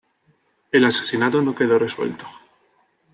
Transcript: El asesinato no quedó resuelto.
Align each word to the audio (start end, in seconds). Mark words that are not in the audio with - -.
El 0.71 0.83
asesinato 0.85 1.43
no 1.43 1.53
quedó 1.53 1.77
resuelto. 1.77 2.25